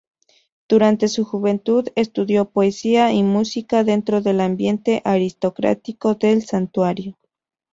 Durante 0.67 1.07
su 1.09 1.23
juventud 1.23 1.89
estudió 1.95 2.49
poesía 2.49 3.13
y 3.13 3.21
música 3.21 3.83
dentro 3.83 4.19
del 4.21 4.41
ambiente 4.41 5.03
aristocrático 5.05 6.15
del 6.15 6.43
santuario. 6.43 7.17